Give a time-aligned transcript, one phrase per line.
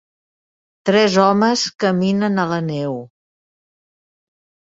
[0.89, 2.97] tres homes caminen a la neu.